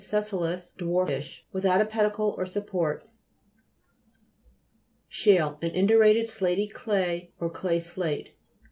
[0.03, 1.41] sessilis, dwarfish.
[1.51, 3.07] Without a pedicle or support.
[5.07, 8.35] SHALE An indurated slaty clay, or clay slate.